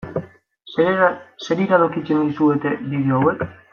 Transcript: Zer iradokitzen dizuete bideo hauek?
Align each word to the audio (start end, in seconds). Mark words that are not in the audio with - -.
Zer 0.75 0.89
iradokitzen 1.65 2.25
dizuete 2.31 2.73
bideo 2.95 3.21
hauek? 3.21 3.45